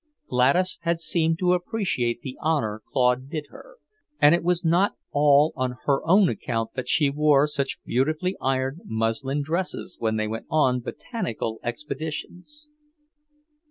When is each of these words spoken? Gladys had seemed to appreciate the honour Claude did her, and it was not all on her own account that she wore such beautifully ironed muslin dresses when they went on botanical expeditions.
Gladys 0.27 0.79
had 0.81 0.99
seemed 0.99 1.37
to 1.37 1.53
appreciate 1.53 2.21
the 2.23 2.35
honour 2.41 2.81
Claude 2.91 3.29
did 3.29 3.45
her, 3.51 3.75
and 4.19 4.33
it 4.33 4.43
was 4.43 4.65
not 4.65 4.95
all 5.11 5.53
on 5.55 5.75
her 5.85 6.03
own 6.07 6.27
account 6.27 6.71
that 6.73 6.87
she 6.87 7.11
wore 7.11 7.45
such 7.45 7.77
beautifully 7.85 8.35
ironed 8.41 8.81
muslin 8.85 9.43
dresses 9.43 9.97
when 9.99 10.15
they 10.15 10.27
went 10.27 10.47
on 10.49 10.79
botanical 10.79 11.59
expeditions. 11.61 12.67